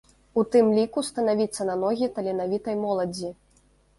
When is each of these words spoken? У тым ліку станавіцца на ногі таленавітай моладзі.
У 0.41 0.43
тым 0.53 0.69
ліку 0.77 1.03
станавіцца 1.09 1.67
на 1.69 1.75
ногі 1.83 2.09
таленавітай 2.15 2.75
моладзі. 2.87 3.29